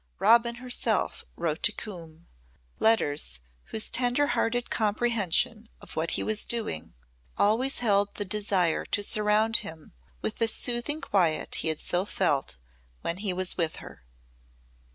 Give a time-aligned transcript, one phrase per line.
[0.17, 2.25] Robin herself wrote to Coombe
[2.79, 6.95] letters whose tender hearted comprehension of what he was doing
[7.37, 9.93] always held the desire to surround him
[10.23, 12.57] with the soothing quiet he had so felt
[13.01, 14.03] when he was with her.